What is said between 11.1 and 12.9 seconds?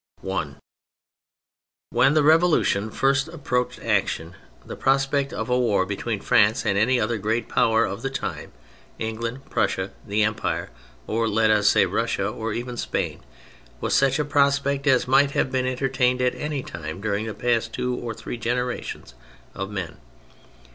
let us say Russia, or even